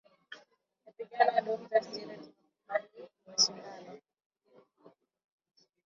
i 0.87 0.91
vijana 0.97 1.39
dokta 1.47 1.77
sira 1.87 2.15
tumemkubali 2.23 2.87
kwakishindo 3.23 4.01